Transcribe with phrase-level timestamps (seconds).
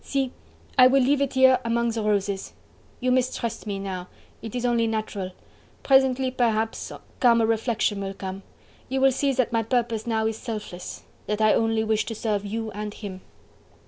[0.03, 0.31] "See!
[0.79, 2.53] I will leave it here among the roses!...
[3.01, 4.07] You mistrust me now...
[4.41, 5.29] it is only natural...
[5.83, 8.41] presently, perhaps, calmer reflection will come...
[8.89, 11.03] you will see that my purpose now is selfless...
[11.27, 13.21] that I only wish to serve you and him."